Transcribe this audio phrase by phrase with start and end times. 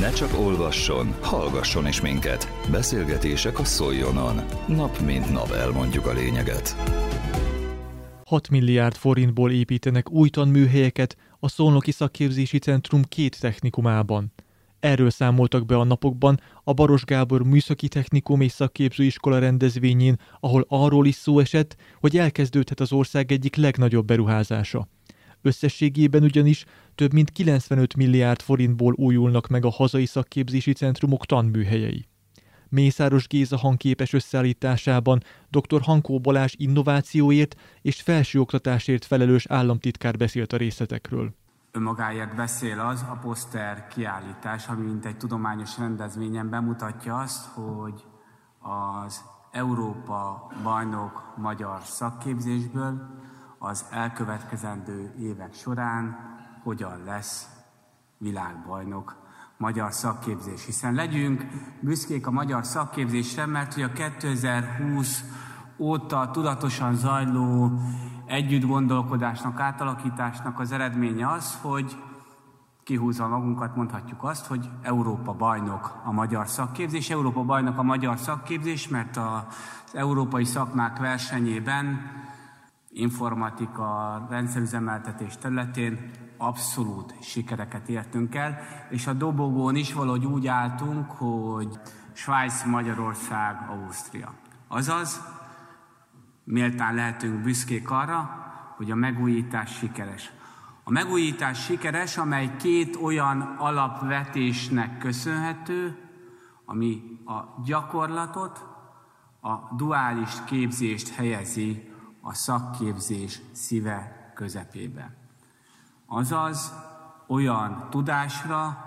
[0.00, 2.48] Ne csak olvasson, hallgasson is minket.
[2.70, 4.40] Beszélgetések a Szoljonon.
[4.68, 6.76] Nap mint nap elmondjuk a lényeget.
[8.24, 14.32] 6 milliárd forintból építenek új tanműhelyeket a Szolnoki Szakképzési Centrum két technikumában.
[14.80, 21.06] Erről számoltak be a napokban a Baros Gábor Műszaki Technikum és Szakképzőiskola rendezvényén, ahol arról
[21.06, 24.88] is szó esett, hogy elkezdődhet az ország egyik legnagyobb beruházása.
[25.46, 32.06] Összességében ugyanis több mint 95 milliárd forintból újulnak meg a hazai szakképzési centrumok tanműhelyei.
[32.68, 35.80] Mészáros Géza hangképes összeállításában dr.
[35.80, 41.34] Hankó Balázs innovációért és felsőoktatásért felelős államtitkár beszélt a részletekről.
[41.72, 48.04] Önmagáért beszél az a poszter kiállítás, ami mint egy tudományos rendezvényen bemutatja azt, hogy
[48.58, 49.20] az
[49.50, 53.24] Európa bajnok magyar szakképzésből
[53.58, 56.16] az elkövetkezendő évek során
[56.62, 57.48] hogyan lesz
[58.18, 59.16] világbajnok
[59.56, 60.64] magyar szakképzés.
[60.64, 61.46] Hiszen legyünk
[61.80, 65.24] büszkék a magyar szakképzésre, mert hogy a 2020
[65.78, 67.70] óta tudatosan zajló
[68.26, 71.96] együtt gondolkodásnak, átalakításnak az eredménye az, hogy
[72.84, 77.10] kihúzva magunkat mondhatjuk azt, hogy Európa bajnok a magyar szakképzés.
[77.10, 82.10] Európa bajnok a magyar szakképzés, mert az európai szakmák versenyében
[82.96, 88.58] informatika, rendszerüzemeltetés területén abszolút sikereket értünk el,
[88.90, 91.78] és a dobogón is valahogy úgy álltunk, hogy
[92.12, 94.32] Svájc, Magyarország, Ausztria.
[94.68, 95.20] Azaz,
[96.44, 98.44] méltán lehetünk büszkék arra,
[98.76, 100.32] hogy a megújítás sikeres.
[100.84, 105.98] A megújítás sikeres, amely két olyan alapvetésnek köszönhető,
[106.64, 108.66] ami a gyakorlatot,
[109.40, 111.94] a duális képzést helyezi
[112.26, 115.14] a szakképzés szíve közepébe.
[116.06, 116.72] Azaz
[117.26, 118.84] olyan tudásra,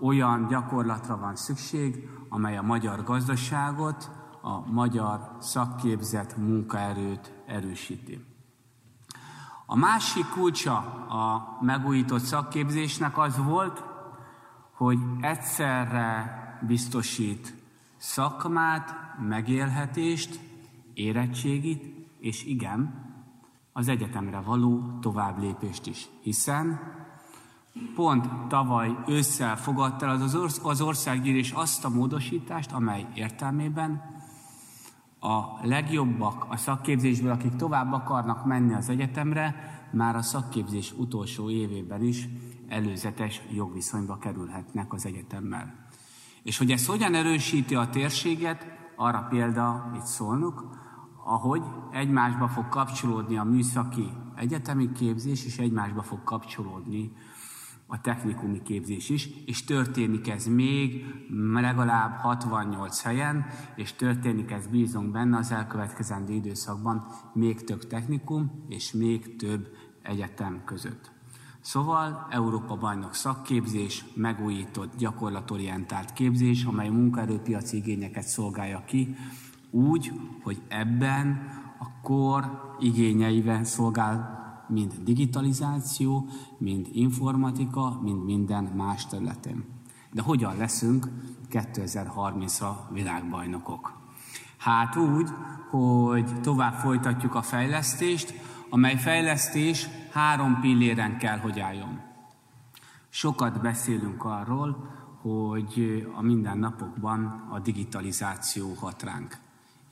[0.00, 4.10] olyan gyakorlatra van szükség, amely a magyar gazdaságot,
[4.40, 8.24] a magyar szakképzett munkaerőt erősíti.
[9.66, 10.76] A másik kulcsa
[11.08, 13.84] a megújított szakképzésnek az volt,
[14.72, 17.54] hogy egyszerre biztosít
[17.96, 18.94] szakmát,
[19.28, 20.40] megélhetést,
[20.94, 23.10] érettségit, és igen,
[23.72, 26.08] az egyetemre való tovább lépést is.
[26.20, 26.80] Hiszen
[27.94, 34.02] pont tavaly ősszel fogadta az, az országgyűlés azt a módosítást, amely értelmében
[35.20, 39.54] a legjobbak a szakképzésből, akik tovább akarnak menni az egyetemre,
[39.92, 42.28] már a szakképzés utolsó évében is
[42.68, 45.74] előzetes jogviszonyba kerülhetnek az egyetemmel.
[46.42, 48.66] És hogy ez hogyan erősíti a térséget,
[48.96, 50.80] arra példa itt szólnuk,
[51.24, 51.62] ahogy
[51.92, 57.12] egymásba fog kapcsolódni a műszaki egyetemi képzés, és egymásba fog kapcsolódni
[57.86, 61.04] a technikumi képzés is, és történik ez még
[61.52, 63.46] legalább 68 helyen,
[63.76, 69.68] és történik ez, bízunk benne az elkövetkezendő időszakban még több technikum és még több
[70.02, 71.10] egyetem között.
[71.60, 79.16] Szóval Európa bajnok szakképzés, megújított, gyakorlatorientált képzés, amely munkaerőpiaci igényeket szolgálja ki,
[79.72, 80.12] úgy,
[80.42, 86.26] hogy ebben a kor igényeivel szolgál mind digitalizáció,
[86.58, 89.64] mind informatika, mind minden más területen.
[90.12, 91.08] De hogyan leszünk
[91.50, 94.00] 2030-ra világbajnokok?
[94.56, 95.28] Hát úgy,
[95.70, 98.34] hogy tovább folytatjuk a fejlesztést,
[98.70, 102.00] amely fejlesztés három pilléren kell, hogy álljon.
[103.08, 104.90] Sokat beszélünk arról,
[105.22, 109.38] hogy a mindennapokban a digitalizáció hat ránk.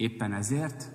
[0.00, 0.90] Éppen ezért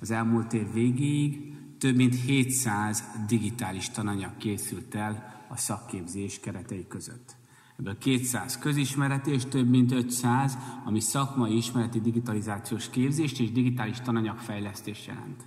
[0.00, 7.36] az elmúlt év végéig több mint 700 digitális tananyag készült el a szakképzés keretei között.
[7.78, 15.06] Ebből 200 közismereti és több mint 500, ami szakmai ismereti digitalizációs képzést és digitális tananyagfejlesztés
[15.06, 15.46] jelent.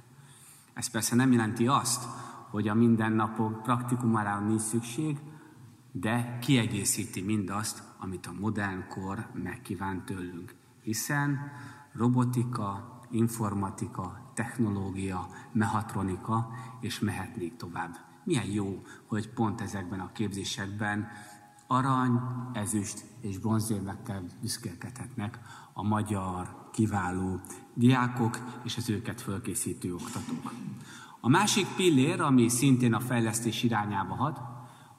[0.73, 2.03] Ez persze nem jelenti azt,
[2.49, 5.17] hogy a mindennapok praktikumára nincs szükség,
[5.91, 10.55] de kiegészíti mindazt, amit a modern kor megkíván tőlünk.
[10.81, 11.51] Hiszen
[11.93, 17.95] robotika, informatika, technológia, mehatronika, és mehetnék tovább.
[18.23, 21.07] Milyen jó, hogy pont ezekben a képzésekben
[21.67, 22.19] arany,
[22.53, 25.39] ezüst és bronzérvekkel büszkélkedhetnek
[25.73, 27.39] a magyar kiváló
[27.73, 30.53] diákok és az őket fölkészítő oktatók.
[31.21, 34.41] A másik pillér, ami szintén a fejlesztés irányába hat,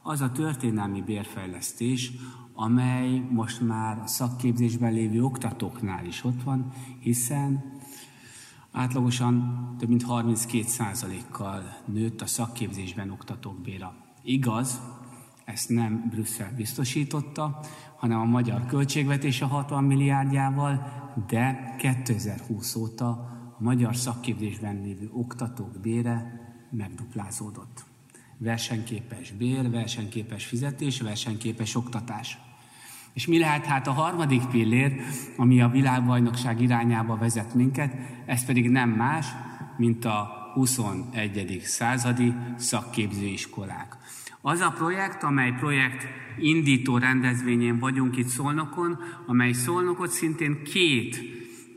[0.03, 2.13] az a történelmi bérfejlesztés,
[2.53, 7.79] amely most már a szakképzésben lévő oktatóknál is ott van, hiszen
[8.73, 13.95] Átlagosan több mint 32%-kal nőtt a szakképzésben oktatók béra.
[14.23, 14.81] Igaz,
[15.45, 17.61] ezt nem Brüsszel biztosította,
[17.97, 20.87] hanem a magyar költségvetés a 60 milliárdjával,
[21.29, 23.09] de 2020 óta
[23.59, 26.41] a magyar szakképzésben lévő oktatók bére
[26.71, 27.85] megduplázódott.
[28.39, 32.39] Versenyképes bér, versenyképes fizetés, versenyképes oktatás.
[33.13, 35.01] És mi lehet hát a harmadik pillér,
[35.37, 37.95] ami a világbajnokság irányába vezet minket,
[38.27, 39.27] ez pedig nem más,
[39.77, 41.61] mint a 21.
[41.65, 43.97] századi szakképzőiskolák.
[44.41, 46.07] Az a projekt, amely projekt
[46.39, 51.21] indító rendezvényén vagyunk itt Szolnokon, amely Szolnokot szintén két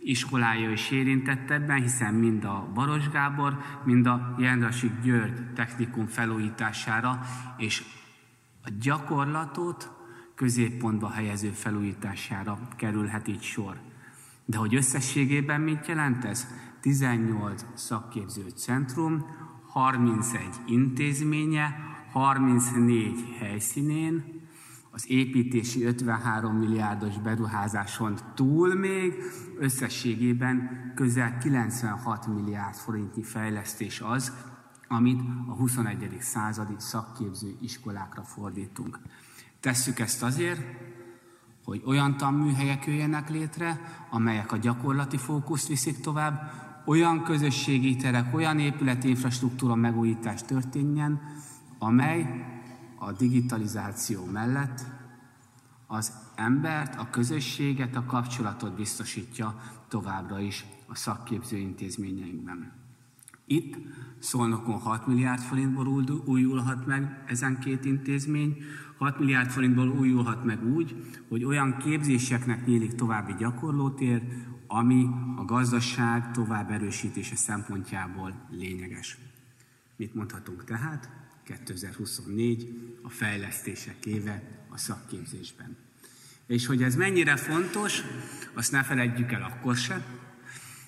[0.03, 7.19] iskolája is érintett ebben, hiszen mind a Baros Gábor, mind a Jendrasik György technikum felújítására,
[7.57, 7.83] és
[8.63, 9.91] a gyakorlatot
[10.35, 13.79] középpontba helyező felújítására kerülhet itt sor.
[14.45, 16.47] De hogy összességében mit jelent ez?
[16.81, 19.25] 18 szakképző centrum,
[19.67, 21.75] 31 intézménye,
[22.11, 24.41] 34 helyszínén,
[24.95, 29.13] az építési 53 milliárdos beruházáson túl még
[29.59, 34.31] összességében közel 96 milliárd forintnyi fejlesztés az,
[34.87, 36.17] amit a 21.
[36.19, 38.99] századi szakképző iskolákra fordítunk.
[39.63, 40.61] Tesszük ezt azért,
[41.63, 46.51] hogy olyan tanműhelyek jöjjenek létre, amelyek a gyakorlati fókuszt viszik tovább,
[46.85, 51.21] olyan közösségi terek, olyan épületi infrastruktúra megújítás történjen,
[51.79, 52.45] amely
[52.99, 54.85] a digitalizáció mellett
[55.87, 62.71] az embert, a közösséget, a kapcsolatot biztosítja továbbra is a szakképző intézményeinkben.
[63.45, 63.75] Itt
[64.19, 65.87] Szolnokon 6 milliárd forintból
[66.25, 68.57] újulhat meg ezen két intézmény,
[69.03, 70.95] 6 milliárd forintból újulhat meg úgy,
[71.27, 74.21] hogy olyan képzéseknek nyílik további gyakorlótér,
[74.67, 79.17] ami a gazdaság tovább erősítése szempontjából lényeges.
[79.95, 81.09] Mit mondhatunk tehát?
[81.43, 85.77] 2024 a fejlesztések éve a szakképzésben.
[86.47, 88.01] És hogy ez mennyire fontos,
[88.53, 90.05] azt ne feledjük el akkor se,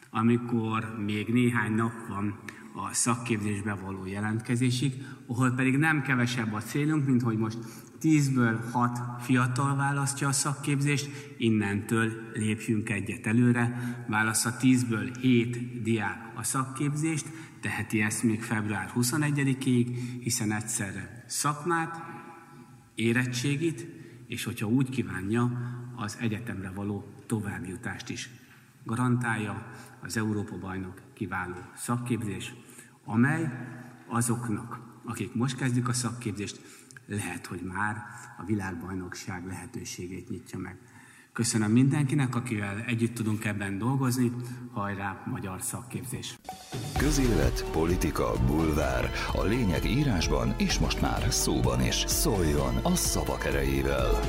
[0.09, 2.39] amikor még néhány nap van
[2.75, 4.93] a szakképzésbe való jelentkezésig,
[5.27, 7.57] ahol pedig nem kevesebb a célunk, mint hogy most
[8.01, 16.43] 10-ből 6 fiatal választja a szakképzést, innentől lépjünk egyet előre, válassza 10-ből 7 diák a
[16.43, 17.25] szakképzést,
[17.61, 22.03] teheti ezt még február 21-ig, hiszen egyszerre szakmát,
[22.95, 23.87] érettségit,
[24.27, 25.51] és hogyha úgy kívánja,
[25.95, 28.29] az egyetemre való továbbjutást is
[28.85, 29.71] garantálja
[30.01, 32.53] az Európa-bajnok kiváló szakképzés,
[33.05, 33.49] amely
[34.07, 36.61] azoknak, akik most kezdik a szakképzést,
[37.07, 37.95] lehet, hogy már
[38.37, 40.79] a világbajnokság lehetőségét nyitja meg.
[41.33, 44.31] Köszönöm mindenkinek, akivel együtt tudunk ebben dolgozni.
[44.71, 46.39] Hajrá, magyar szakképzés!
[46.97, 49.09] Közélet, politika, bulvár.
[49.33, 51.95] A lényeg írásban és most már szóban is.
[52.07, 54.19] Szóljon a szavak erejével!